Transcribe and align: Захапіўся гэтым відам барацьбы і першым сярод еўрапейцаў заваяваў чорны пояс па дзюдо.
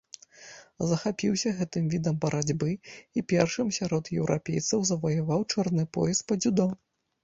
Захапіўся 0.91 1.51
гэтым 1.59 1.83
відам 1.93 2.17
барацьбы 2.25 2.71
і 3.17 3.27
першым 3.35 3.67
сярод 3.81 4.13
еўрапейцаў 4.19 4.79
заваяваў 4.95 5.49
чорны 5.55 5.83
пояс 5.97 6.19
па 6.31 6.45
дзюдо. 6.45 6.73